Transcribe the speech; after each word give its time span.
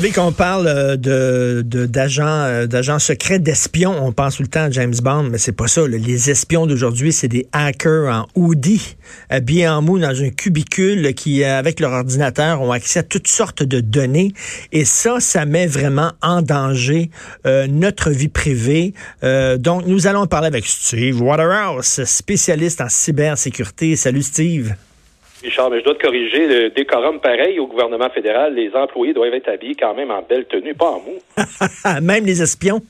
savez 0.00 0.10
qu'on 0.10 0.32
parle 0.32 0.66
euh, 0.66 0.96
de 0.96 1.62
d'agents 1.86 2.26
euh, 2.26 2.66
d'agents 2.66 2.98
secrets, 2.98 3.38
d'espions. 3.38 3.94
On 4.04 4.10
pense 4.10 4.38
tout 4.38 4.42
le 4.42 4.48
temps 4.48 4.64
à 4.64 4.70
James 4.70 4.96
Bond, 5.00 5.28
mais 5.30 5.38
c'est 5.38 5.52
pas 5.52 5.68
ça. 5.68 5.86
Les 5.86 6.32
espions 6.32 6.66
d'aujourd'hui, 6.66 7.12
c'est 7.12 7.28
des 7.28 7.46
hackers 7.52 8.12
en 8.12 8.26
hoodie, 8.34 8.96
habillés 9.30 9.68
en 9.68 9.82
mou 9.82 10.00
dans 10.00 10.20
un 10.20 10.30
cubicule 10.30 11.14
qui, 11.14 11.44
avec 11.44 11.78
leur 11.78 11.92
ordinateur, 11.92 12.60
ont 12.60 12.72
accès 12.72 12.98
à 12.98 13.02
toutes 13.04 13.28
sortes 13.28 13.62
de 13.62 13.78
données. 13.78 14.32
Et 14.72 14.84
ça, 14.84 15.20
ça 15.20 15.46
met 15.46 15.68
vraiment 15.68 16.10
en 16.22 16.42
danger 16.42 17.12
euh, 17.46 17.68
notre 17.68 18.10
vie 18.10 18.26
privée. 18.26 18.94
donc, 19.22 19.86
nous 19.86 20.08
allons 20.08 20.26
parler 20.26 20.48
avec 20.48 20.66
Steve 20.66 21.22
Waterhouse, 21.22 22.02
spécialiste 22.04 22.80
en 22.80 22.88
cybersécurité. 22.88 23.94
Salut 23.94 24.22
Steve. 24.22 24.74
Richard, 25.44 25.70
mais 25.70 25.80
je 25.80 25.84
dois 25.84 25.94
te 25.94 26.02
corriger. 26.02 26.46
Le 26.46 26.70
décorum 26.70 27.20
pareil 27.20 27.60
au 27.60 27.66
gouvernement 27.66 28.08
fédéral, 28.08 28.54
les 28.54 28.70
employés 28.74 29.12
doivent 29.12 29.34
être 29.34 29.48
habillés 29.48 29.74
quand 29.74 29.94
même 29.94 30.10
en 30.10 30.22
belle 30.22 30.46
tenue, 30.46 30.74
pas 30.74 30.90
en 30.90 31.00
mou. 31.00 31.18
même 32.02 32.24
les 32.24 32.42
espions? 32.42 32.80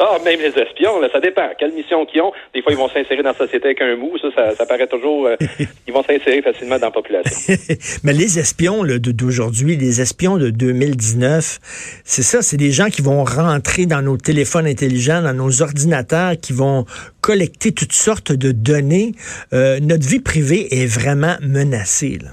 Ah, 0.00 0.18
même 0.24 0.40
les 0.40 0.58
espions, 0.58 1.00
là, 1.00 1.08
ça 1.12 1.20
dépend. 1.20 1.48
Quelle 1.56 1.72
mission 1.72 2.04
qu'ils 2.04 2.20
ont. 2.20 2.32
Des 2.52 2.62
fois, 2.62 2.72
ils 2.72 2.78
vont 2.78 2.88
s'insérer 2.88 3.22
dans 3.22 3.30
la 3.30 3.36
société 3.36 3.66
avec 3.66 3.80
un 3.80 3.94
mou. 3.94 4.18
Ça, 4.18 4.54
ça, 4.54 4.66
paraît 4.66 4.88
toujours. 4.88 5.28
Euh, 5.28 5.36
ils 5.86 5.92
vont 5.92 6.02
s'insérer 6.02 6.42
facilement 6.42 6.78
dans 6.78 6.86
la 6.86 6.90
population. 6.90 7.54
Mais 8.04 8.12
les 8.12 8.40
espions 8.40 8.82
d'aujourd'hui, 8.84 9.76
les 9.76 10.00
espions 10.00 10.36
de 10.36 10.50
2019, 10.50 11.60
c'est 12.02 12.22
ça, 12.22 12.42
c'est 12.42 12.56
des 12.56 12.72
gens 12.72 12.86
qui 12.86 13.02
vont 13.02 13.22
rentrer 13.22 13.86
dans 13.86 14.02
nos 14.02 14.16
téléphones 14.16 14.66
intelligents, 14.66 15.22
dans 15.22 15.34
nos 15.34 15.62
ordinateurs, 15.62 16.32
qui 16.42 16.52
vont 16.52 16.86
collecter 17.20 17.72
toutes 17.72 17.92
sortes 17.92 18.32
de 18.32 18.50
données. 18.50 19.12
Euh, 19.52 19.78
notre 19.80 20.08
vie 20.08 20.20
privée 20.20 20.66
est 20.72 20.86
vraiment 20.86 21.36
menacée. 21.40 22.18
Là. 22.20 22.30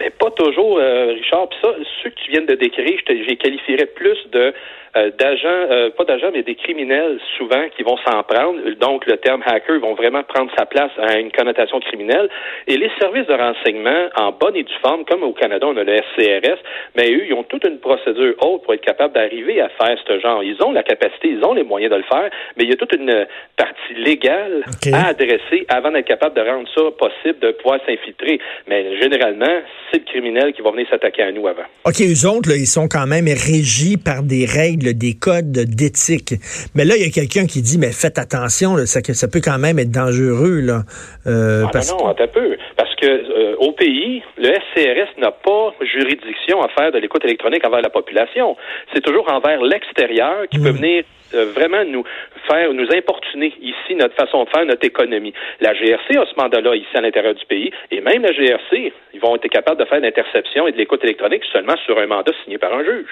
Mais 0.00 0.08
pas 0.08 0.30
toujours, 0.30 0.78
euh, 0.78 1.12
Richard. 1.12 1.50
Puis 1.50 1.58
ça, 1.62 1.68
ceux 2.02 2.10
que 2.10 2.16
tu 2.24 2.30
viens 2.30 2.42
de 2.42 2.54
décrire, 2.54 2.98
je, 3.06 3.12
je 3.12 3.28
les 3.28 3.36
qualifierais 3.36 3.86
plus 3.94 4.16
de 4.32 4.54
euh, 4.96 5.10
d'agents, 5.18 5.66
euh, 5.70 5.90
pas 5.90 6.04
d'agents, 6.04 6.30
mais 6.32 6.42
des 6.42 6.54
criminels 6.54 7.18
souvent 7.36 7.68
qui 7.76 7.82
vont 7.82 7.96
s'en 8.06 8.22
prendre. 8.22 8.60
Donc, 8.80 9.06
le 9.06 9.16
terme 9.16 9.42
hacker 9.44 9.80
vont 9.80 9.94
vraiment 9.94 10.22
prendre 10.22 10.50
sa 10.56 10.66
place 10.66 10.92
à 10.98 11.18
une 11.18 11.32
connotation 11.32 11.80
criminelle. 11.80 12.28
Et 12.68 12.76
les 12.76 12.90
services 13.00 13.26
de 13.26 13.34
renseignement, 13.34 14.08
en 14.16 14.30
bonne 14.32 14.54
et 14.54 14.62
due 14.62 14.72
forme, 14.82 15.04
comme 15.04 15.24
au 15.24 15.32
Canada, 15.32 15.66
on 15.66 15.76
a 15.76 15.82
le 15.82 15.96
SCRS, 15.96 16.58
mais 16.96 17.10
eux, 17.12 17.26
ils 17.26 17.34
ont 17.34 17.42
toute 17.42 17.66
une 17.66 17.78
procédure 17.78 18.34
haute 18.40 18.62
pour 18.62 18.74
être 18.74 18.84
capables 18.84 19.14
d'arriver 19.14 19.60
à 19.60 19.68
faire 19.70 19.96
ce 20.06 20.20
genre. 20.20 20.44
Ils 20.44 20.62
ont 20.62 20.70
la 20.70 20.82
capacité, 20.82 21.28
ils 21.28 21.44
ont 21.44 21.54
les 21.54 21.64
moyens 21.64 21.90
de 21.90 21.96
le 21.96 22.04
faire, 22.04 22.30
mais 22.56 22.64
il 22.64 22.70
y 22.70 22.72
a 22.72 22.76
toute 22.76 22.94
une 22.94 23.26
partie 23.56 23.94
légale 23.96 24.64
à 24.92 25.08
adresser 25.08 25.66
avant 25.68 25.90
d'être 25.90 26.06
capable 26.06 26.36
de 26.36 26.42
rendre 26.48 26.68
ça 26.74 26.82
possible 26.96 27.40
de 27.40 27.50
pouvoir 27.52 27.80
s'infiltrer. 27.86 28.38
Mais 28.68 28.96
généralement, 29.00 29.60
c'est 29.90 29.98
le 29.98 30.04
criminel 30.04 30.52
qui 30.52 30.62
va 30.62 30.70
venir 30.70 30.86
s'attaquer 30.88 31.22
à 31.22 31.32
nous 31.32 31.46
avant. 31.48 31.66
OK, 31.84 32.00
eux 32.00 32.28
autres, 32.28 32.48
là, 32.48 32.56
ils 32.56 32.66
sont 32.66 32.86
quand 32.88 33.06
même 33.06 33.26
régis 33.26 33.96
par 33.96 34.22
des 34.22 34.46
règles 34.46 34.83
des 34.92 35.14
codes 35.14 35.52
d'éthique. 35.52 36.34
Mais 36.74 36.84
là, 36.84 36.94
il 36.96 37.02
y 37.02 37.06
a 37.06 37.10
quelqu'un 37.10 37.46
qui 37.46 37.62
dit, 37.62 37.78
mais 37.78 37.92
faites 37.92 38.18
attention, 38.18 38.76
ça, 38.86 39.00
ça 39.02 39.28
peut 39.28 39.40
quand 39.42 39.58
même 39.58 39.78
être 39.78 39.90
dangereux. 39.90 40.60
Là, 40.60 40.82
euh, 41.26 41.64
ah, 41.72 41.80
non, 41.90 42.08
un 42.08 42.26
peu. 42.26 42.56
Parce 42.76 42.94
que 42.96 43.06
euh, 43.06 43.56
au 43.58 43.72
pays, 43.72 44.22
le 44.36 44.48
SCRS 44.48 45.18
n'a 45.18 45.30
pas 45.30 45.74
juridiction 45.80 46.62
à 46.62 46.68
faire 46.68 46.92
de 46.92 46.98
l'écoute 46.98 47.24
électronique 47.24 47.66
envers 47.66 47.82
la 47.82 47.90
population. 47.90 48.56
C'est 48.92 49.00
toujours 49.00 49.30
envers 49.32 49.62
l'extérieur 49.62 50.48
qui 50.50 50.58
peut 50.58 50.70
hmm. 50.70 50.76
venir 50.76 51.04
euh, 51.34 51.46
vraiment 51.54 51.84
nous 51.84 52.04
faire, 52.48 52.72
nous 52.72 52.86
importuner 52.92 53.52
ici 53.60 53.94
notre 53.96 54.14
façon 54.14 54.44
de 54.44 54.50
faire, 54.50 54.64
notre 54.66 54.84
économie. 54.84 55.32
La 55.60 55.74
GRC 55.74 56.16
a 56.16 56.26
ce 56.26 56.40
mandat-là 56.40 56.76
ici 56.76 56.94
à 56.94 57.00
l'intérieur 57.00 57.34
du 57.34 57.44
pays, 57.46 57.70
et 57.90 58.00
même 58.00 58.22
la 58.22 58.32
GRC, 58.32 58.92
ils 59.14 59.20
vont 59.20 59.34
être 59.36 59.48
capables 59.48 59.80
de 59.80 59.84
faire 59.84 60.00
l'interception 60.00 60.68
et 60.68 60.72
de 60.72 60.76
l'écoute 60.76 61.02
électronique 61.02 61.42
seulement 61.52 61.76
sur 61.84 61.98
un 61.98 62.06
mandat 62.06 62.32
signé 62.44 62.58
par 62.58 62.72
un 62.74 62.84
juge. 62.84 63.08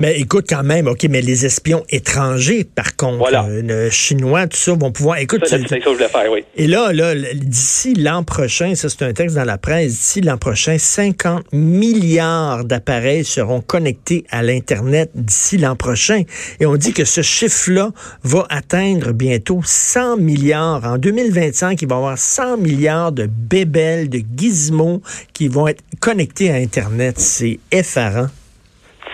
Mais 0.00 0.18
écoute, 0.18 0.46
quand 0.48 0.64
même, 0.64 0.88
OK, 0.88 1.06
mais 1.08 1.20
les 1.20 1.46
espions 1.46 1.84
étrangers, 1.88 2.64
par 2.64 2.96
contre, 2.96 3.30
euh, 3.32 3.90
chinois, 3.90 4.46
tout 4.46 4.56
ça, 4.56 4.72
vont 4.74 4.90
pouvoir. 4.90 5.18
Écoute, 5.18 5.46
ça, 5.46 5.58
ça, 5.58 5.64
je 5.68 5.88
voulais 5.88 6.08
faire, 6.08 6.30
oui. 6.30 6.44
Et 6.56 6.66
là, 6.66 6.92
là 6.92 7.14
d'ici 7.34 7.94
l'an 7.94 8.24
prochain, 8.24 8.74
ça, 8.74 8.88
c'est 8.88 9.02
un 9.02 9.12
texte 9.12 9.36
dans 9.36 9.44
la 9.44 9.58
presse, 9.58 9.92
d'ici 9.92 10.20
l'an 10.20 10.36
prochain, 10.36 10.78
50 10.78 11.52
milliards 11.52 12.64
d'appareils 12.64 13.24
seront 13.24 13.60
connectés 13.60 14.24
à 14.30 14.42
l'Internet 14.42 15.10
d'ici 15.14 15.58
l'an 15.58 15.76
prochain. 15.76 16.22
Et 16.60 16.66
on 16.66 16.76
dit 16.76 16.92
que 16.92 17.04
ce 17.04 17.22
chiffre-là 17.22 17.92
va 18.24 18.46
atteindre 18.50 19.12
bientôt 19.12 19.60
100 19.64 20.16
milliards. 20.16 20.84
En 20.84 20.98
2025, 20.98 21.80
il 21.82 21.88
va 21.88 21.94
y 21.94 21.98
avoir 21.98 22.18
100 22.18 22.56
milliards 22.56 23.12
de 23.12 23.26
bébelles, 23.26 24.08
de 24.08 24.20
gizmos 24.36 25.00
qui 25.32 25.48
vont 25.48 25.68
être 25.68 25.82
connectés 26.00 26.50
à 26.50 26.54
Internet. 26.54 27.18
C'est 27.20 27.58
effarant 27.70 28.28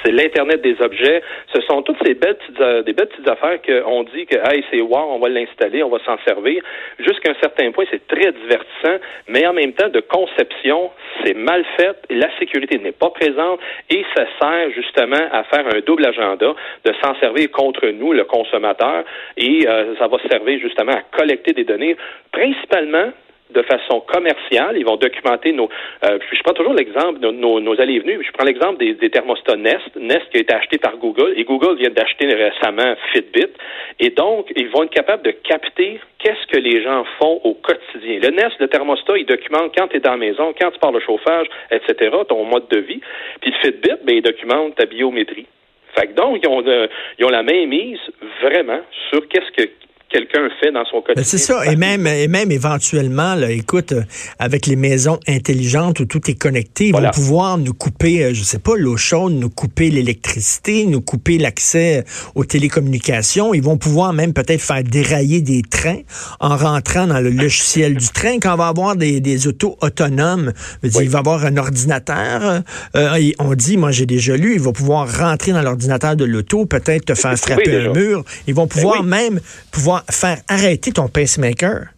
c'est 0.05 0.13
l'Internet 0.13 0.61
des 0.63 0.77
objets. 0.81 1.23
Ce 1.55 1.61
sont 1.63 1.83
toutes 1.83 1.99
ces 2.05 2.15
belles 2.15 2.37
petites, 2.37 2.61
euh, 2.61 2.83
des 2.83 2.93
belles 2.93 3.09
petites 3.09 3.29
affaires 3.29 3.61
qu'on 3.63 4.05
dit 4.05 4.27
que, 4.27 4.37
hey, 4.37 4.65
c'est 4.71 4.81
wow, 4.81 5.11
on 5.11 5.19
va 5.19 5.29
l'installer, 5.29 5.83
on 5.83 5.89
va 5.89 5.99
s'en 6.05 6.17
servir. 6.27 6.63
Jusqu'à 6.99 7.31
un 7.31 7.41
certain 7.41 7.71
point, 7.73 7.85
c'est 7.91 8.07
très 8.07 8.33
divertissant, 8.33 8.99
mais 9.29 9.47
en 9.47 9.53
même 9.53 9.73
temps, 9.73 9.89
de 9.89 10.01
conception, 10.01 10.91
c'est 11.25 11.35
mal 11.35 11.65
fait, 11.77 11.97
la 12.11 12.29
sécurité 12.39 12.79
n'est 12.79 12.93
pas 12.93 13.11
présente 13.11 13.61
et 13.91 14.05
ça 14.17 14.25
sert 14.41 14.71
justement 14.73 15.29
à 15.33 15.45
faire 15.45 15.67
un 15.67 15.81
double 15.81 16.07
agenda, 16.07 16.55
de 16.85 16.93
s'en 17.03 17.15
servir 17.21 17.51
contre 17.51 17.87
nous, 17.89 18.13
le 18.13 18.25
consommateur, 18.25 19.05
et 19.37 19.67
euh, 19.67 19.95
ça 19.99 20.07
va 20.07 20.19
servir 20.31 20.59
justement 20.61 20.93
à 20.93 21.03
collecter 21.17 21.53
des 21.53 21.65
données, 21.65 21.97
principalement 22.33 23.11
de 23.53 23.63
façon 23.63 24.01
commerciale. 24.01 24.77
Ils 24.77 24.85
vont 24.85 24.97
documenter 24.97 25.53
nos. 25.53 25.69
Euh, 26.05 26.19
je 26.33 26.43
prends 26.43 26.55
toujours 26.55 26.75
l'exemple 26.75 27.21
de 27.21 27.31
nos, 27.31 27.81
allées 27.81 27.95
et 27.95 27.99
venues. 28.01 28.23
Je 28.25 28.33
prends 28.33 28.45
l'exemple 28.45 28.79
des, 28.79 29.11
thermostats 29.11 29.57
Nest. 29.57 29.97
Nest 29.97 30.29
qui 30.31 30.39
a 30.39 30.41
été 30.41 30.55
acheté 30.55 30.79
par 30.79 30.97
Google 30.97 31.35
et 31.37 31.45
Google 31.45 31.77
vient 31.77 31.91
d'acheter 31.91 32.27
récemment 32.27 32.95
Fitbit. 33.13 33.53
Et 33.99 34.11
donc, 34.11 34.53
ils 34.57 34.69
vont 34.69 34.85
être 34.85 34.95
capables 34.95 35.23
de 35.23 35.33
capter 35.33 36.01
qu'est-ce 36.19 36.47
que 36.47 36.59
les 36.59 36.83
gens 36.83 37.05
font 37.21 37.41
au 37.45 37.55
quotidien. 37.55 38.21
Le 38.23 38.31
Nest, 38.31 38.57
le 38.59 38.69
thermostat, 38.69 39.19
il 39.19 39.27
documente 39.27 39.75
quand 39.77 39.89
tu 39.89 39.97
es 39.97 40.01
dans 40.01 40.13
la 40.13 40.17
maison, 40.17 40.55
quand 40.59 40.71
tu 40.71 40.79
parles 40.79 40.95
de 40.95 41.01
chauffage, 41.01 41.47
etc., 41.71 42.11
ton 42.29 42.45
mode 42.45 42.69
de 42.69 42.81
vie. 42.81 43.01
Puis 43.41 43.51
le 43.51 43.57
Fitbit, 43.59 44.05
ben, 44.05 44.17
il 44.17 44.23
documente 44.23 44.77
ta 44.77 44.87
biométrie. 44.87 45.47
Fait 45.99 46.07
que 46.07 46.13
donc, 46.13 46.41
ils 46.43 46.49
ont, 46.49 46.63
euh, 46.67 46.87
ils 47.19 47.25
ont 47.25 47.31
la 47.31 47.43
main 47.43 47.67
mise 47.67 47.99
vraiment 48.43 48.81
sur 49.11 49.27
qu'est-ce 49.29 49.51
que 49.53 49.69
quelqu'un 50.11 50.49
fait 50.61 50.73
dans 50.73 50.85
son 50.85 50.99
ben, 50.99 51.15
quotidien. 51.15 51.25
C'est 51.25 51.39
ça, 51.39 51.65
et 51.67 51.77
même, 51.77 52.07
et 52.07 52.29
même 52.29 52.51
éventuellement, 52.51 53.35
là, 53.35 53.51
écoute, 53.51 53.93
euh, 53.93 54.03
avec 54.39 54.67
les 54.67 54.77
maisons 54.77 55.19
intelligentes 55.27 56.01
où 56.01 56.05
tout 56.05 56.31
est 56.31 56.35
connecté, 56.35 56.89
ils 56.89 56.93
vont 56.93 57.11
pouvoir 57.11 57.59
nous 57.59 57.73
couper, 57.73 58.25
euh, 58.25 58.35
je 58.35 58.43
sais 58.43 58.59
pas, 58.59 58.77
l'eau 58.77 58.97
chaude, 58.97 59.33
nous 59.33 59.51
couper 59.51 59.91
l'électricité, 59.91 60.87
nous 60.87 61.01
couper 61.01 61.39
l'accès 61.39 62.05
aux 62.35 62.45
télécommunications. 62.45 63.55
Ils 63.55 63.63
vont 63.63 63.79
pouvoir 63.79 64.13
même 64.13 64.33
peut-être 64.33 64.61
faire 64.61 64.83
dérailler 64.83 65.41
des 65.41 65.63
trains 65.63 66.01
en 66.41 66.57
rentrant 66.57 67.07
dans 67.07 67.21
le 67.21 67.31
logiciel 67.31 67.97
du 67.97 68.09
train. 68.09 68.39
Quand 68.41 68.55
on 68.55 68.57
va 68.57 68.69
avoir 68.69 68.97
des, 68.97 69.21
des 69.21 69.47
autos 69.47 69.77
autonomes, 69.81 70.53
il 70.83 71.09
va 71.09 71.21
avoir 71.21 71.45
un 71.45 71.57
ordinateur. 71.57 72.63
Euh, 72.97 73.31
on 73.39 73.55
dit, 73.55 73.77
moi 73.77 73.93
j'ai 73.93 74.07
déjà 74.07 74.37
lu, 74.37 74.55
il 74.55 74.61
va 74.61 74.73
pouvoir 74.73 75.09
rentrer 75.19 75.53
dans 75.53 75.63
l'ordinateur 75.63 76.17
de 76.17 76.25
l'auto, 76.25 76.67
peut-être 76.67 77.07
te 77.07 77.15
faire 77.15 77.37
frapper 77.39 77.77
un 77.77 77.93
mur. 77.93 78.25
Ils 78.47 78.55
vont 78.55 78.67
ben 78.67 78.69
pouvoir 78.69 79.03
même 79.05 79.41
pouvoir 79.71 80.00
faire 80.11 80.39
arrêter 80.49 80.93
ton 80.93 81.09
pacemaker? 81.09 81.89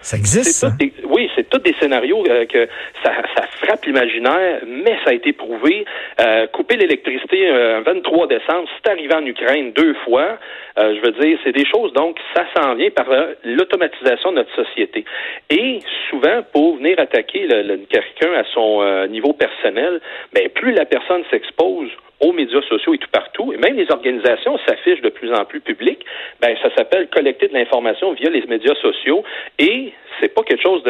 Ça 0.00 0.16
existe, 0.16 0.52
ça? 0.52 0.70
oui, 1.04 1.28
c'est 1.34 1.48
tous 1.50 1.58
des 1.58 1.74
scénarios 1.80 2.24
euh, 2.28 2.46
que 2.46 2.68
ça, 3.02 3.12
frappe 3.60 3.84
l'imaginaire, 3.84 4.60
mais 4.66 4.96
ça 5.04 5.10
a 5.10 5.12
été 5.12 5.32
prouvé. 5.32 5.84
Euh, 6.20 6.46
couper 6.46 6.76
l'électricité 6.76 7.48
un 7.50 7.80
23 7.80 8.28
décembre, 8.28 8.68
c'est 8.76 8.90
arrivé 8.90 9.14
en 9.14 9.26
Ukraine 9.26 9.72
deux 9.72 9.94
fois. 10.04 10.38
Euh, 10.78 10.94
je 10.94 11.00
veux 11.00 11.12
dire, 11.20 11.38
c'est 11.42 11.52
des 11.52 11.66
choses, 11.66 11.92
donc, 11.92 12.18
ça 12.34 12.44
s'en 12.56 12.74
vient 12.76 12.90
par 12.90 13.06
l'automatisation 13.44 14.30
de 14.30 14.36
notre 14.36 14.54
société. 14.54 15.04
Et 15.50 15.80
souvent, 16.08 16.42
pour 16.52 16.76
venir 16.76 16.98
attaquer 16.98 17.48
quelqu'un 17.90 18.32
à 18.34 18.44
son 18.54 19.06
niveau 19.08 19.32
personnel, 19.32 20.00
ben, 20.32 20.48
plus 20.54 20.72
la 20.72 20.84
personne 20.84 21.22
s'expose 21.30 21.90
aux 22.20 22.32
médias 22.32 22.62
sociaux 22.62 22.94
et 22.94 22.98
tout 22.98 23.10
partout, 23.12 23.52
et 23.52 23.56
même 23.56 23.76
les 23.76 23.90
organisations 23.90 24.58
s'affichent 24.66 25.02
de 25.02 25.08
plus 25.08 25.32
en 25.32 25.44
plus 25.44 25.60
publiques, 25.60 26.04
ben 26.40 26.56
ça 26.62 26.74
s'appelle 26.76 27.08
collecter 27.08 27.48
de 27.48 27.54
l'information 27.54 28.12
via 28.12 28.30
les 28.30 28.44
médias 28.46 28.74
sociaux 28.76 29.22
et 29.58 29.92
c'est 30.20 30.34
pas 30.34 30.42
quelque 30.42 30.62
chose 30.62 30.82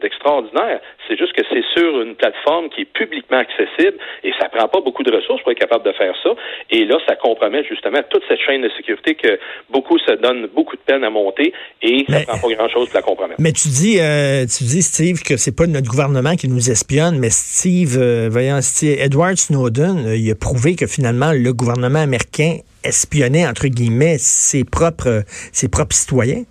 d'extraordinaire. 0.00 0.80
c'est 1.08 1.18
juste 1.18 1.32
que 1.32 1.42
c'est 1.50 1.64
sur 1.76 2.00
une 2.00 2.14
plateforme 2.14 2.68
qui 2.68 2.82
est 2.82 2.92
publiquement 2.92 3.38
accessible 3.38 3.96
et 4.22 4.32
ça 4.40 4.48
prend 4.48 4.68
pas 4.68 4.80
beaucoup 4.80 5.02
de 5.02 5.14
ressources 5.14 5.42
pour 5.42 5.52
être 5.52 5.58
capable 5.58 5.84
de 5.84 5.92
faire 5.92 6.14
ça. 6.22 6.30
Et 6.70 6.84
là, 6.84 6.98
ça 7.08 7.16
compromet 7.16 7.64
justement 7.64 8.00
toute 8.08 8.22
cette 8.28 8.40
chaîne 8.40 8.62
de 8.62 8.70
sécurité 8.76 9.14
que 9.14 9.38
beaucoup 9.70 9.98
se 9.98 10.12
donnent 10.12 10.46
beaucoup 10.54 10.76
de 10.76 10.82
peine 10.82 11.04
à 11.04 11.10
monter 11.10 11.52
et 11.82 12.04
ça 12.08 12.20
prend 12.26 12.38
pas 12.48 12.54
grand 12.54 12.68
chose 12.68 12.88
pour 12.88 12.96
la 12.96 13.02
compromettre. 13.02 13.40
Mais 13.40 13.52
tu 13.52 13.68
dis, 13.68 13.98
euh, 14.00 14.46
tu 14.46 14.64
dis, 14.64 14.82
Steve, 14.82 15.22
que 15.22 15.36
c'est 15.36 15.56
pas 15.56 15.66
notre 15.66 15.88
gouvernement 15.88 16.36
qui 16.36 16.48
nous 16.48 16.70
espionne, 16.70 17.18
mais 17.18 17.30
Steve, 17.30 17.96
euh, 17.98 18.28
voyons, 18.30 18.60
Steve, 18.60 18.98
Edward 19.00 19.36
Snowden, 19.36 20.06
euh, 20.06 20.16
il 20.16 20.30
a 20.30 20.34
prouvé 20.34 20.75
que 20.76 20.86
finalement, 20.86 21.32
le 21.32 21.52
gouvernement 21.52 22.00
américain 22.00 22.58
espionnait, 22.84 23.46
entre 23.46 23.68
guillemets, 23.68 24.16
ses 24.18 24.64
propres, 24.64 25.24
ses 25.52 25.68
propres 25.68 25.94
citoyens? 25.94 26.44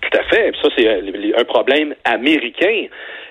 Tout 0.00 0.18
à 0.18 0.22
fait. 0.24 0.52
Ça, 0.60 0.68
c'est 0.76 0.88
un 0.88 1.44
problème 1.44 1.94
américain. 2.04 2.86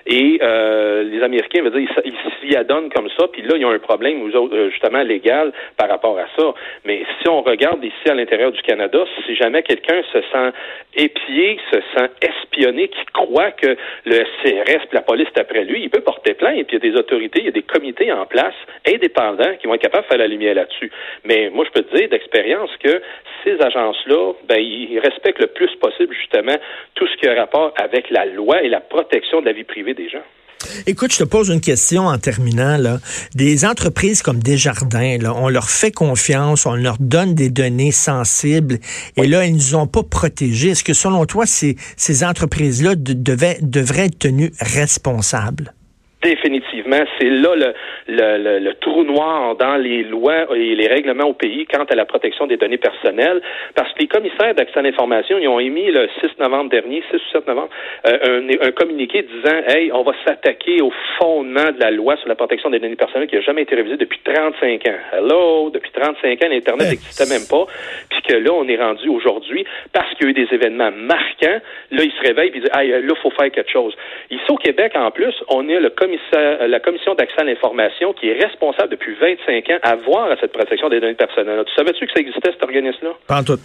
Et 0.06 0.38
euh, 0.42 1.02
les 1.04 1.22
Américains, 1.22 1.62
veut 1.62 1.70
dire, 1.70 1.88
ils 2.04 2.14
s'y 2.40 2.56
adonnent 2.56 2.90
comme 2.90 3.08
ça, 3.18 3.28
puis 3.28 3.42
là, 3.42 3.56
ils 3.56 3.64
ont 3.64 3.70
un 3.70 3.78
problème, 3.78 4.28
euh, 4.34 4.70
justement, 4.70 5.02
légal 5.02 5.52
par 5.76 5.88
rapport 5.88 6.18
à 6.18 6.26
ça. 6.36 6.54
Mais 6.84 7.04
si 7.20 7.28
on 7.28 7.42
regarde 7.42 7.82
ici 7.84 8.08
à 8.08 8.14
l'intérieur 8.14 8.52
du 8.52 8.60
Canada, 8.62 9.04
si 9.26 9.36
jamais 9.36 9.62
quelqu'un 9.62 10.02
se 10.12 10.20
sent 10.20 10.52
épié, 10.96 11.58
se 11.72 11.80
sent 11.96 12.10
espionné, 12.20 12.88
qui 12.88 13.04
croit 13.12 13.52
que 13.52 13.76
le 14.04 14.24
CRS, 14.42 14.86
la 14.92 15.02
police 15.02 15.28
est 15.36 15.40
après 15.40 15.64
lui, 15.64 15.82
il 15.82 15.90
peut 15.90 16.00
porter 16.00 16.34
plainte, 16.34 16.66
puis 16.66 16.76
il 16.76 16.84
y 16.84 16.88
a 16.88 16.92
des 16.92 16.98
autorités, 16.98 17.40
il 17.40 17.46
y 17.46 17.48
a 17.48 17.52
des 17.52 17.62
comités 17.62 18.12
en 18.12 18.26
place 18.26 18.54
indépendants 18.86 19.56
qui 19.60 19.66
vont 19.66 19.74
être 19.74 19.82
capables 19.82 20.04
de 20.04 20.08
faire 20.08 20.18
la 20.18 20.26
lumière 20.26 20.54
là-dessus. 20.54 20.90
Mais 21.24 21.50
moi, 21.50 21.64
je 21.64 21.70
peux 21.70 21.86
te 21.86 21.96
dire 21.96 22.08
d'expérience 22.08 22.70
que 22.82 23.00
ces 23.44 23.60
agences-là, 23.60 24.32
ben, 24.48 24.58
ils 24.58 24.98
respectent 24.98 25.40
le 25.40 25.48
plus 25.48 25.70
possible, 25.80 26.14
justement, 26.14 26.56
tout 26.94 27.06
ce 27.06 27.16
qui 27.16 27.28
a 27.28 27.34
rapport 27.34 27.72
avec 27.76 28.10
la 28.10 28.26
loi 28.26 28.62
et 28.62 28.68
la 28.68 28.80
protection 28.80 29.40
de 29.40 29.46
la 29.46 29.52
vie 29.52 29.64
privée 29.64 29.94
des 29.94 30.08
gens. 30.08 30.22
Écoute, 30.86 31.12
je 31.12 31.18
te 31.18 31.24
pose 31.24 31.50
une 31.50 31.60
question 31.60 32.02
en 32.02 32.18
terminant. 32.18 32.76
Là. 32.78 32.98
Des 33.34 33.64
entreprises 33.64 34.22
comme 34.22 34.38
Desjardins, 34.38 35.18
là, 35.20 35.34
on 35.34 35.48
leur 35.48 35.68
fait 35.68 35.90
confiance, 35.90 36.66
on 36.66 36.76
leur 36.76 36.96
donne 37.00 37.34
des 37.34 37.50
données 37.50 37.90
sensibles, 37.90 38.78
et 39.16 39.26
là, 39.26 39.44
ils 39.44 39.52
ne 39.52 39.56
nous 39.56 39.74
ont 39.74 39.86
pas 39.86 40.02
protégés. 40.08 40.70
Est-ce 40.70 40.84
que 40.84 40.94
selon 40.94 41.26
toi, 41.26 41.46
ces, 41.46 41.74
ces 41.96 42.24
entreprises-là 42.24 42.94
devraient 42.96 44.06
être 44.06 44.18
tenues 44.18 44.52
responsables? 44.60 45.72
définitivement, 46.22 46.71
c'est 47.18 47.30
là 47.30 47.54
le, 47.54 47.74
le, 48.08 48.58
le, 48.58 48.74
trou 48.74 49.04
noir 49.04 49.56
dans 49.56 49.76
les 49.76 50.02
lois 50.02 50.46
et 50.54 50.74
les 50.74 50.88
règlements 50.88 51.26
au 51.26 51.34
pays 51.34 51.66
quant 51.66 51.84
à 51.84 51.94
la 51.94 52.04
protection 52.04 52.46
des 52.46 52.56
données 52.56 52.78
personnelles, 52.78 53.40
parce 53.74 53.92
que 53.92 54.00
les 54.00 54.08
commissaires 54.08 54.54
d'accès 54.54 54.78
à 54.78 54.82
l'information, 54.82 55.38
ils 55.38 55.48
ont 55.48 55.60
émis 55.60 55.90
le 55.90 56.08
6 56.20 56.38
novembre 56.40 56.70
dernier, 56.70 57.02
6 57.10 57.16
ou 57.16 57.32
7 57.32 57.46
novembre, 57.46 57.70
euh, 58.06 58.40
un, 58.40 58.68
un, 58.68 58.70
communiqué 58.72 59.22
disant, 59.22 59.56
hey, 59.68 59.90
on 59.92 60.02
va 60.02 60.12
s'attaquer 60.26 60.80
au 60.80 60.92
fondement 61.18 61.70
de 61.70 61.80
la 61.80 61.90
loi 61.90 62.16
sur 62.16 62.28
la 62.28 62.34
protection 62.34 62.70
des 62.70 62.78
données 62.78 62.96
personnelles 62.96 63.28
qui 63.28 63.36
n'a 63.36 63.42
jamais 63.42 63.62
été 63.62 63.74
révisée 63.74 63.96
depuis 63.96 64.20
35 64.24 64.86
ans. 64.88 64.98
Hello, 65.12 65.70
depuis 65.70 65.90
35 65.92 66.42
ans, 66.42 66.48
l'Internet 66.48 66.88
n'existait 66.88 67.26
même 67.26 67.46
pas, 67.48 67.66
puis 68.10 68.22
que 68.22 68.34
là, 68.34 68.50
on 68.52 68.66
est 68.68 68.76
rendu 68.76 69.08
aujourd'hui, 69.08 69.64
parce 69.92 70.12
qu'il 70.14 70.26
y 70.26 70.28
a 70.28 70.30
eu 70.30 70.46
des 70.46 70.54
événements 70.54 70.90
marquants, 70.90 71.60
là, 71.90 72.02
ils 72.02 72.12
se 72.12 72.26
réveillent 72.26 72.48
et 72.54 72.60
disent, 72.60 72.70
hey, 72.74 72.90
là, 72.90 72.98
il 73.02 73.16
faut 73.22 73.30
faire 73.30 73.50
quelque 73.50 73.70
chose. 73.70 73.94
Ici, 74.30 74.44
au 74.48 74.56
Québec, 74.56 74.92
en 74.94 75.10
plus, 75.10 75.34
on 75.48 75.68
est 75.68 75.80
le 75.80 75.90
commissaire 75.90 76.66
la 76.66 76.80
commission 76.82 77.14
d'accès 77.14 77.40
à 77.40 77.44
l'information 77.44 78.12
qui 78.12 78.28
est 78.28 78.44
responsable 78.44 78.90
depuis 78.90 79.14
25 79.14 79.70
ans 79.70 79.78
à 79.82 79.96
voir 79.96 80.30
à 80.30 80.36
cette 80.36 80.52
protection 80.52 80.88
des 80.88 81.00
données 81.00 81.14
personnelles. 81.14 81.64
Tu 81.66 81.74
savais-tu 81.74 82.06
que 82.06 82.12
ça 82.12 82.20
existait, 82.20 82.52
cet 82.52 82.62
organisme-là? 82.62 83.12
Pas 83.26 83.42
tout. 83.42 83.58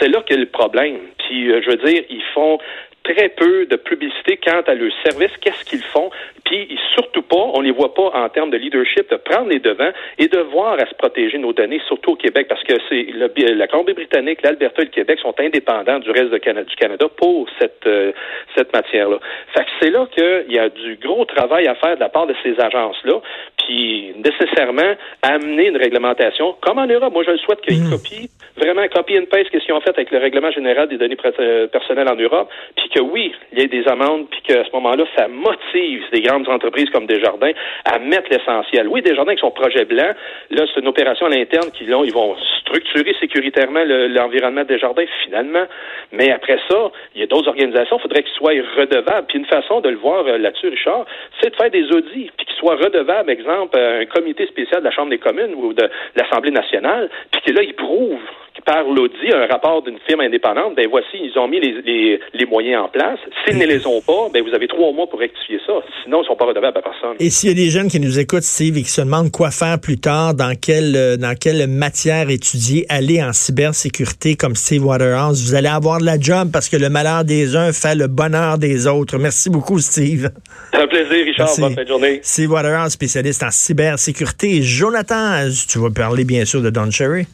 C'est 0.00 0.08
là 0.08 0.22
qu'est 0.26 0.36
le 0.36 0.46
problème. 0.46 0.98
Puis, 1.18 1.50
euh, 1.50 1.60
je 1.64 1.70
veux 1.70 1.76
dire, 1.76 2.02
ils 2.08 2.22
font 2.34 2.58
très 3.04 3.28
peu 3.28 3.66
de 3.66 3.76
publicité 3.76 4.38
quant 4.38 4.62
à 4.66 4.74
leur 4.74 4.90
service, 5.04 5.30
qu'est-ce 5.40 5.64
qu'ils 5.64 5.82
font, 5.82 6.10
puis 6.44 6.76
surtout 6.94 7.22
pas, 7.22 7.50
on 7.54 7.60
les 7.60 7.70
voit 7.70 7.94
pas 7.94 8.10
en 8.14 8.28
termes 8.28 8.50
de 8.50 8.56
leadership, 8.56 9.10
de 9.10 9.16
prendre 9.16 9.48
les 9.48 9.60
devants 9.60 9.92
et 10.18 10.28
de 10.28 10.38
voir 10.38 10.74
à 10.74 10.86
se 10.86 10.94
protéger 10.94 11.38
nos 11.38 11.52
données, 11.52 11.80
surtout 11.86 12.12
au 12.12 12.16
Québec, 12.16 12.46
parce 12.48 12.62
que 12.64 12.74
c'est 12.88 13.06
la 13.12 13.66
Colombie-Britannique, 13.66 14.42
l'Alberta 14.42 14.82
et 14.82 14.86
le 14.86 14.90
Québec 14.90 15.18
sont 15.20 15.34
indépendants 15.38 15.98
du 15.98 16.10
reste 16.10 16.30
de 16.30 16.38
Canada, 16.38 16.68
du 16.68 16.76
Canada 16.76 17.06
pour 17.16 17.46
cette 17.60 17.86
euh, 17.86 18.12
cette 18.56 18.72
matière-là. 18.72 19.18
Fait 19.54 19.64
que 19.64 19.70
c'est 19.80 19.90
là 19.90 20.06
qu'il 20.14 20.54
y 20.54 20.58
a 20.58 20.68
du 20.68 20.96
gros 20.96 21.24
travail 21.24 21.66
à 21.66 21.74
faire 21.74 21.96
de 21.96 22.00
la 22.00 22.08
part 22.08 22.26
de 22.26 22.34
ces 22.42 22.58
agences-là, 22.58 23.20
puis 23.58 24.14
nécessairement 24.16 24.94
amener 25.22 25.68
une 25.68 25.76
réglementation, 25.76 26.56
comme 26.60 26.78
en 26.78 26.86
Europe. 26.86 27.12
Moi, 27.12 27.24
je 27.26 27.32
le 27.32 27.38
souhaite 27.38 27.60
qu'ils 27.62 27.82
mmh. 27.82 27.90
copient, 27.90 28.28
vraiment 28.56 28.86
copie 28.88 29.18
and 29.18 29.26
paste 29.30 29.50
ce 29.52 29.58
qu'ils 29.58 29.74
ont 29.74 29.80
fait 29.80 29.90
avec 29.90 30.10
le 30.10 30.18
règlement 30.18 30.50
général 30.50 30.88
des 30.88 30.96
données 30.96 31.16
euh, 31.40 31.66
personnelles 31.68 32.08
en 32.08 32.16
Europe, 32.16 32.48
puis 32.76 32.88
que 32.94 33.00
oui, 33.00 33.34
il 33.52 33.58
y 33.58 33.62
ait 33.62 33.68
des 33.68 33.86
amendes, 33.88 34.28
puis 34.30 34.40
qu'à 34.42 34.64
ce 34.64 34.70
moment-là, 34.72 35.04
ça 35.16 35.28
motive 35.28 36.04
des 36.12 36.20
grandes 36.20 36.48
entreprises 36.48 36.88
comme 36.90 37.06
Desjardins 37.06 37.52
à 37.84 37.98
mettre 37.98 38.30
l'essentiel. 38.30 38.88
Oui, 38.88 39.02
Desjardins 39.02 39.32
avec 39.32 39.40
son 39.40 39.50
projet 39.50 39.84
blanc, 39.84 40.12
là, 40.50 40.64
c'est 40.72 40.80
une 40.80 40.88
opération 40.88 41.26
à 41.26 41.30
l'interne 41.30 41.70
qu'ils 41.72 41.88
ils 41.88 42.12
vont 42.12 42.36
structurer 42.60 43.14
sécuritairement 43.20 43.84
l'environnement 43.84 44.62
de 44.62 44.68
Desjardins, 44.68 45.04
finalement. 45.24 45.64
Mais 46.12 46.30
après 46.30 46.58
ça, 46.70 46.90
il 47.14 47.20
y 47.20 47.24
a 47.24 47.26
d'autres 47.26 47.48
organisations, 47.48 47.98
il 47.98 48.02
faudrait 48.02 48.22
qu'ils 48.22 48.34
soient 48.34 48.52
redevables. 48.76 49.26
Puis 49.28 49.38
une 49.38 49.46
façon 49.46 49.80
de 49.80 49.90
le 49.90 49.96
voir 49.96 50.26
euh, 50.26 50.38
là-dessus, 50.38 50.68
Richard, 50.68 51.04
c'est 51.40 51.50
de 51.50 51.56
faire 51.56 51.70
des 51.70 51.86
audits, 51.92 52.30
puis 52.36 52.46
qu'ils 52.46 52.56
soient 52.56 52.76
redevables, 52.76 53.30
exemple, 53.30 53.78
un 53.78 54.06
comité 54.06 54.46
spécial 54.46 54.80
de 54.80 54.84
la 54.84 54.90
Chambre 54.90 55.10
des 55.10 55.18
communes 55.18 55.54
ou 55.54 55.72
de 55.72 55.88
l'Assemblée 56.16 56.50
nationale, 56.50 57.10
puis 57.32 57.40
que 57.42 57.52
là, 57.52 57.62
ils 57.62 57.74
prouvent 57.74 58.20
par 58.64 58.84
l'audit, 58.84 59.32
un 59.32 59.46
rapport 59.46 59.82
d'une 59.82 59.98
firme 60.06 60.20
indépendante, 60.20 60.74
ben 60.74 60.86
voici, 60.88 61.18
ils 61.22 61.38
ont 61.38 61.48
mis 61.48 61.60
les, 61.60 62.20
les, 62.32 62.46
moyens 62.46 62.83
en 62.83 62.83
place. 62.88 63.18
S'ils 63.44 63.58
ne 63.58 63.66
les 63.66 63.86
ont 63.86 64.00
pas, 64.00 64.28
ben 64.32 64.42
vous 64.42 64.54
avez 64.54 64.68
trois 64.68 64.92
mois 64.92 65.06
pour 65.06 65.18
rectifier 65.18 65.58
ça. 65.66 65.72
Sinon, 66.02 66.18
ils 66.18 66.20
ne 66.20 66.26
sont 66.26 66.36
pas 66.36 66.46
redevables 66.46 66.78
à 66.78 66.82
personne. 66.82 67.16
Et 67.18 67.30
s'il 67.30 67.48
y 67.48 67.52
a 67.52 67.54
des 67.54 67.70
jeunes 67.70 67.88
qui 67.88 68.00
nous 68.00 68.18
écoutent, 68.18 68.42
Steve, 68.42 68.78
et 68.78 68.82
qui 68.82 68.90
se 68.90 69.00
demandent 69.00 69.30
quoi 69.30 69.50
faire 69.50 69.78
plus 69.80 69.98
tard, 69.98 70.34
dans 70.34 70.54
quelle, 70.60 70.96
euh, 70.96 71.16
dans 71.16 71.34
quelle 71.34 71.66
matière 71.66 72.30
étudier, 72.30 72.86
aller 72.88 73.22
en 73.22 73.32
cybersécurité 73.32 74.36
comme 74.36 74.54
Steve 74.54 74.84
Waterhouse, 74.84 75.42
vous 75.48 75.54
allez 75.54 75.68
avoir 75.68 75.98
de 76.00 76.04
la 76.04 76.18
job 76.18 76.50
parce 76.52 76.68
que 76.68 76.76
le 76.76 76.88
malheur 76.88 77.24
des 77.24 77.56
uns 77.56 77.72
fait 77.72 77.94
le 77.94 78.06
bonheur 78.06 78.58
des 78.58 78.86
autres. 78.86 79.18
Merci 79.18 79.50
beaucoup, 79.50 79.78
Steve. 79.78 80.30
C'est 80.72 80.80
un 80.80 80.86
plaisir, 80.86 81.24
Richard. 81.24 81.48
Bonne 81.58 81.74
fin 81.74 81.82
de 81.82 81.88
journée. 81.88 82.20
Steve 82.22 82.50
Waterhouse, 82.50 82.92
spécialiste 82.92 83.42
en 83.42 83.50
cybersécurité. 83.50 84.62
Jonathan, 84.62 85.48
tu 85.68 85.78
vas 85.78 85.90
parler 85.90 86.24
bien 86.24 86.44
sûr 86.44 86.62
de 86.62 86.70
Don 86.70 86.90
Cherry. 86.90 87.26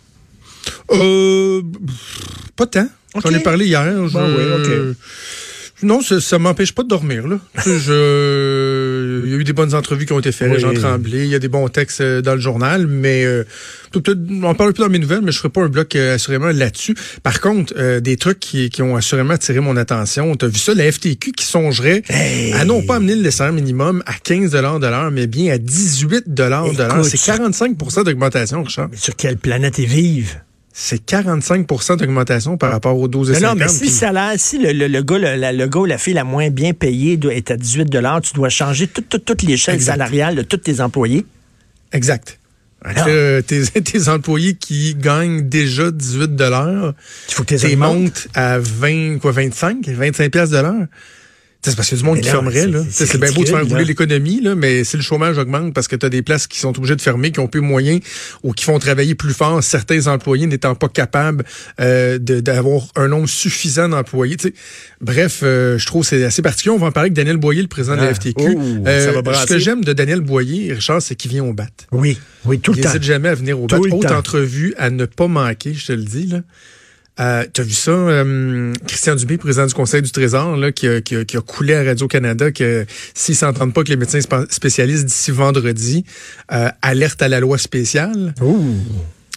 Euh, 0.92 1.62
pas 2.56 2.66
tant. 2.66 2.86
J'en 3.22 3.30
ai 3.30 3.40
parlé 3.40 3.66
hier. 3.66 3.84
Non, 5.82 6.02
ça, 6.02 6.16
ne 6.16 6.42
m'empêche 6.42 6.72
pas 6.72 6.82
de 6.82 6.88
dormir. 6.88 7.26
Là. 7.26 7.38
je... 7.64 9.22
Il 9.24 9.30
y 9.30 9.34
a 9.34 9.36
eu 9.36 9.44
des 9.44 9.52
bonnes 9.52 9.74
entrevues 9.74 10.06
qui 10.06 10.12
ont 10.12 10.18
été 10.18 10.32
faites, 10.32 10.58
Jean 10.58 10.74
Tremblay, 10.74 11.24
il 11.24 11.30
y 11.30 11.34
a 11.34 11.38
des 11.38 11.48
bons 11.48 11.68
textes 11.68 12.00
euh, 12.00 12.20
dans 12.20 12.34
le 12.34 12.40
journal, 12.40 12.86
mais 12.86 13.24
euh, 13.24 13.44
on 14.42 14.54
parle 14.54 14.72
plus 14.74 14.82
dans 14.82 14.90
mes 14.90 14.98
nouvelles, 14.98 15.22
mais 15.22 15.32
je 15.32 15.38
ferai 15.38 15.48
pas 15.48 15.62
un 15.62 15.68
bloc 15.68 15.94
euh, 15.96 16.14
assurément 16.14 16.48
là-dessus. 16.48 16.94
Par 17.22 17.40
contre, 17.40 17.72
euh, 17.78 18.00
des 18.00 18.16
trucs 18.16 18.40
qui, 18.40 18.68
qui, 18.68 18.82
ont 18.82 18.96
assurément 18.96 19.34
attiré 19.34 19.60
mon 19.60 19.76
attention. 19.76 20.34
Tu 20.36 20.44
as 20.44 20.48
vu 20.48 20.58
ça, 20.58 20.74
la 20.74 20.90
FTQ 20.90 21.32
qui 21.32 21.44
songerait 21.44 22.02
à 22.54 22.64
non 22.64 22.82
pas 22.82 22.96
amener 22.96 23.16
le 23.16 23.30
salaire 23.30 23.52
minimum 23.52 24.02
à 24.06 24.14
15 24.14 24.50
de 24.52 24.58
l'heure, 24.58 25.10
mais 25.10 25.26
bien 25.26 25.52
à 25.52 25.58
18 25.58 26.24
de 26.34 26.42
l'heure. 26.42 26.66
C'est 27.04 27.18
45% 27.18 28.04
d'augmentation, 28.04 28.62
Richard. 28.62 28.88
Mais 28.90 28.96
sur 28.96 29.16
quelle 29.16 29.38
planète 29.38 29.78
ils 29.78 29.86
vivent? 29.86 30.40
C'est 30.72 31.04
45% 31.04 31.96
d'augmentation 31.98 32.56
par 32.56 32.70
rapport 32.70 32.96
aux 32.98 33.08
12 33.08 33.32
Non, 33.32 33.48
non, 33.48 33.54
mais 33.56 33.68
si, 33.68 33.88
salaire, 33.88 34.34
si 34.36 34.58
le, 34.58 34.72
le, 34.72 34.86
le, 34.86 35.02
gars, 35.02 35.18
le, 35.18 35.56
le, 35.56 35.66
gars 35.66 35.80
ou 35.80 35.84
la 35.84 35.98
fille 35.98 36.14
la 36.14 36.24
moins 36.24 36.48
bien 36.48 36.72
payée 36.72 37.16
doit, 37.16 37.34
est 37.34 37.50
à 37.50 37.56
18 37.56 37.90
tu 38.22 38.34
dois 38.34 38.48
changer 38.48 38.86
toute, 38.86 39.42
l'échelle 39.42 39.80
salariale 39.80 40.36
de 40.36 40.42
tous 40.42 40.58
tes 40.58 40.80
employés. 40.80 41.26
Exact. 41.92 42.38
Euh, 42.86 43.42
tes, 43.42 43.64
tes, 43.82 44.08
employés 44.08 44.54
qui 44.54 44.94
gagnent 44.94 45.48
déjà 45.48 45.90
18 45.90 46.30
il 46.38 47.34
faut 47.34 47.44
que 47.44 47.54
tu 47.56 47.76
montes 47.76 48.28
à 48.34 48.58
20, 48.58 49.18
quoi, 49.18 49.32
25, 49.32 49.86
25 49.86 50.30
pièces 50.30 50.50
de 50.50 50.58
l'heure. 50.58 50.86
C'est 51.62 51.76
parce 51.76 51.88
qu'il 51.88 51.98
y 51.98 52.00
a 52.00 52.02
du 52.02 52.08
monde 52.08 52.20
qui 52.20 52.28
fermerait. 52.28 52.66
Là. 52.66 52.82
C'est 52.90 53.20
bien 53.20 53.32
beau 53.32 53.42
de 53.42 53.48
faire 53.48 53.66
rouler 53.66 53.84
l'économie, 53.84 54.40
là, 54.40 54.54
mais 54.54 54.82
si 54.84 54.96
le 54.96 55.02
chômage 55.02 55.36
augmente 55.36 55.74
parce 55.74 55.88
que 55.88 55.96
tu 55.96 56.06
as 56.06 56.08
des 56.08 56.22
places 56.22 56.46
qui 56.46 56.58
sont 56.58 56.76
obligées 56.76 56.96
de 56.96 57.02
fermer, 57.02 57.32
qui 57.32 57.40
ont 57.40 57.48
plus 57.48 57.60
de 57.60 57.66
moyens 57.66 58.00
ou 58.42 58.52
qui 58.52 58.64
font 58.64 58.78
travailler 58.78 59.14
plus 59.14 59.34
fort, 59.34 59.62
certains 59.62 60.06
employés 60.06 60.46
n'étant 60.46 60.74
pas 60.74 60.88
capables 60.88 61.44
euh, 61.80 62.18
d'avoir 62.18 62.88
un 62.96 63.08
nombre 63.08 63.28
suffisant 63.28 63.90
d'employés. 63.90 64.36
Bref, 65.02 65.40
euh, 65.42 65.76
je 65.76 65.84
trouve 65.86 66.04
c'est 66.04 66.24
assez 66.24 66.40
particulier. 66.40 66.74
On 66.74 66.78
va 66.78 66.86
en 66.86 66.92
parler 66.92 67.08
avec 67.08 67.14
Daniel 67.14 67.36
Boyer, 67.36 67.60
le 67.60 67.68
président 67.68 67.96
de 67.96 68.00
la 68.00 68.08
ah. 68.08 68.14
FTQ. 68.14 68.56
euh, 68.86 69.22
ce 69.34 69.46
que 69.46 69.58
j'aime 69.58 69.84
de 69.84 69.92
Daniel 69.92 70.20
Boyer, 70.20 70.72
Richard, 70.72 71.02
c'est 71.02 71.14
qu'il 71.14 71.30
vient 71.30 71.44
au 71.44 71.52
bat. 71.52 71.66
Oui, 71.92 72.18
oui, 72.46 72.58
tout 72.58 72.72
le 72.72 72.78
temps. 72.78 72.84
Il 72.84 72.86
n'hésite 72.86 73.02
jamais 73.02 73.28
à 73.28 73.34
venir 73.34 73.60
au 73.60 73.66
bat. 73.66 73.78
Autre 73.78 74.14
entrevue 74.14 74.74
à 74.78 74.88
ne 74.88 75.04
pas 75.04 75.28
manquer, 75.28 75.74
je 75.74 75.88
te 75.88 75.92
le 75.92 76.04
dis. 76.04 76.26
Là. 76.26 76.40
Euh, 77.18 77.44
tu 77.52 77.60
as 77.60 77.64
vu 77.64 77.72
ça, 77.72 77.90
euh, 77.90 78.72
Christian 78.86 79.14
Dubé, 79.14 79.36
président 79.36 79.66
du 79.66 79.74
Conseil 79.74 80.00
du 80.00 80.10
Trésor, 80.10 80.56
là, 80.56 80.72
qui, 80.72 80.88
a, 80.88 81.00
qui, 81.00 81.16
a, 81.16 81.24
qui 81.24 81.36
a 81.36 81.40
coulé 81.40 81.74
à 81.74 81.84
Radio-Canada 81.84 82.50
que 82.50 82.86
s'ils 83.14 83.36
s'entendent 83.36 83.74
pas 83.74 83.82
que 83.82 83.90
les 83.90 83.96
médecins 83.96 84.20
spécialistes 84.48 85.04
d'ici 85.04 85.30
vendredi, 85.30 86.04
euh, 86.52 86.68
alerte 86.80 87.20
à 87.20 87.28
la 87.28 87.40
loi 87.40 87.58
spéciale. 87.58 88.34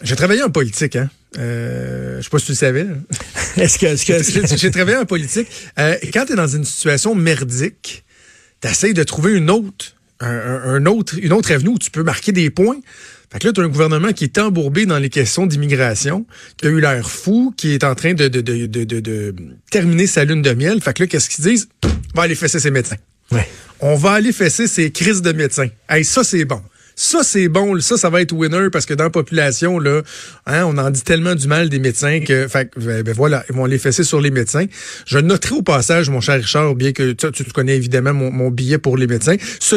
J'ai 0.02 0.16
travaillé 0.16 0.44
en 0.44 0.50
politique, 0.50 0.96
hein. 0.96 1.10
Euh, 1.40 2.18
je 2.20 2.24
sais 2.24 2.30
pas 2.30 2.38
si 2.40 2.46
tu 2.46 2.52
le 2.52 2.58
savais. 2.58 2.86
Est-ce 3.58 3.80
que, 3.80 3.86
est-ce 3.88 4.06
que... 4.06 4.58
j'ai 4.58 4.72
travaillé 4.72 4.98
en 4.98 5.06
politique. 5.06 5.48
Quand 5.78 6.26
tu 6.26 6.34
es 6.34 6.36
dans 6.36 6.48
une 6.48 6.64
situation 6.64 7.16
merdique, 7.16 8.04
tu 8.62 8.94
de 8.94 9.04
trouver 9.04 9.34
une 9.34 9.50
autre, 9.50 9.96
un, 10.20 10.86
autre, 10.86 11.16
une 11.22 11.34
autre 11.34 11.52
avenue 11.52 11.70
où 11.70 11.80
tu 11.80 11.92
peux 11.92 12.04
marquer 12.04 12.32
des 12.32 12.50
points. 12.50 12.80
Fait 13.34 13.40
que 13.40 13.48
là, 13.48 13.54
tu 13.54 13.62
as 13.62 13.64
un 13.64 13.68
gouvernement 13.68 14.14
qui 14.14 14.26
est 14.26 14.38
embourbé 14.38 14.86
dans 14.86 15.00
les 15.00 15.10
questions 15.10 15.48
d'immigration, 15.48 16.28
qui 16.58 16.68
a 16.68 16.70
eu 16.70 16.80
l'air 16.80 17.10
fou, 17.10 17.52
qui 17.58 17.74
est 17.74 17.84
en 17.84 17.96
train 17.96 18.14
de, 18.14 18.28
de, 18.28 18.42
de, 18.42 18.84
de, 18.84 19.36
terminer 19.72 20.06
sa 20.06 20.24
lune 20.24 20.44
de 20.44 20.54
miel. 20.54 20.80
Fait 20.82 20.94
que 20.94 21.02
là, 21.02 21.08
qu'est-ce 21.08 21.32
qu'ils 21.32 21.44
disent? 21.44 21.68
On 21.84 21.90
va 22.18 22.24
aller 22.24 22.36
fesser 22.36 22.60
ses 22.60 22.70
médecins. 22.70 22.98
Ouais. 23.32 23.48
On 23.80 23.96
va 23.96 24.12
aller 24.12 24.34
fesser 24.34 24.68
ses 24.68 24.92
crises 24.92 25.24
de 25.24 25.32
médecins. 25.32 25.68
Hey, 25.90 26.06
ça, 26.06 26.24
c'est 26.24 26.46
bon. 26.46 26.62
Ça, 26.96 27.24
c'est 27.24 27.48
bon. 27.48 27.80
Ça, 27.82 27.98
ça 27.98 28.10
va 28.10 28.22
être 28.22 28.34
winner 28.34 28.70
parce 28.72 28.86
que 28.86 28.94
dans 28.94 29.06
la 29.06 29.10
population, 29.10 29.80
là, 29.80 30.02
hein, 30.46 30.64
on 30.66 30.78
en 30.78 30.92
dit 30.92 31.02
tellement 31.02 31.34
du 31.34 31.48
mal 31.48 31.70
des 31.70 31.80
médecins 31.80 32.20
que, 32.20 32.48
fait, 32.48 32.70
ben, 32.78 33.02
ben 33.02 33.14
voilà, 33.14 33.44
ils 33.50 33.56
vont 33.56 33.66
les 33.66 33.80
fesser 33.80 34.04
sur 34.04 34.22
les 34.22 34.30
médecins. 34.30 34.66
Je 35.06 35.18
noterai 35.18 35.56
au 35.56 35.62
passage, 35.64 36.10
mon 36.10 36.22
cher 36.22 36.36
Richard, 36.36 36.76
bien 36.76 36.92
que 36.92 37.14
tu, 37.14 37.32
tu 37.32 37.44
connais 37.46 37.76
évidemment 37.76 38.14
mon, 38.14 38.32
mon 38.32 38.52
billet 38.52 38.78
pour 38.78 38.96
les 38.96 39.08
médecins. 39.08 39.38